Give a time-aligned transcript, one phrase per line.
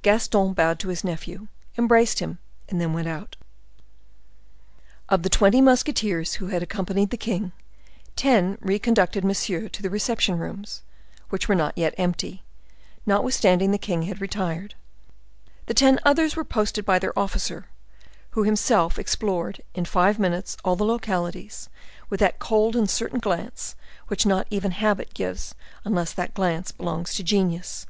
[0.00, 2.38] Gaston bowed to his nephew, embraced him,
[2.70, 3.36] and then went out.
[5.10, 7.52] Of the twenty musketeers who had accompanied the king,
[8.16, 10.80] ten reconducted Monsieur to the reception rooms,
[11.28, 12.42] which were not yet empty,
[13.04, 14.74] notwithstanding the king had retired.
[15.66, 17.66] The ten others were posted by their officer,
[18.30, 21.68] who himself explored, in five minutes, all the localities,
[22.08, 23.76] with that cold and certain glance
[24.08, 25.54] which not even habit gives
[25.84, 27.84] unless that glance belongs to genius.